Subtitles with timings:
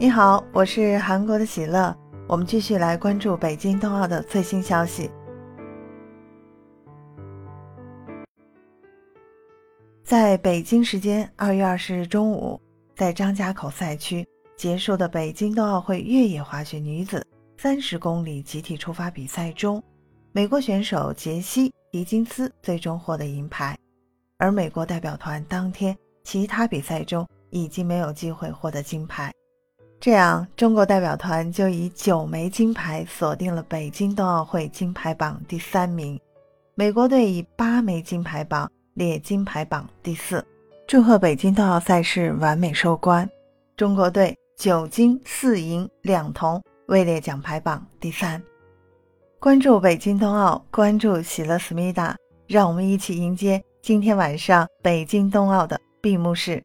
[0.00, 1.92] 你好，我是韩国的喜乐。
[2.28, 5.10] 我们继续来关注北京冬奥的最新消息。
[10.04, 12.60] 在北京时间二月二十日中午，
[12.94, 14.24] 在张家口赛区
[14.56, 17.26] 结束的北京冬奥会越野滑雪女子
[17.56, 19.82] 三十公里集体出发比赛中，
[20.30, 23.76] 美国选手杰西·迪金斯最终获得银牌，
[24.38, 29.32] 而美国代表团当天其他比赛中已经没有机会获得金牌。
[30.08, 36.18] 这样，中国代表团就以九枚金牌锁定了北京冬奥会金牌榜第三名。
[36.74, 40.42] 美国队以八枚金牌榜列金牌榜第四。
[40.86, 43.28] 祝贺北京冬奥赛事完美收官！
[43.76, 48.42] 中国队九金四银两铜，位列奖牌榜第三。
[49.38, 56.64] 关注北京冬奥，关注喜乐思密达，让我们一起迎接今天晚上北京冬奥的闭幕式。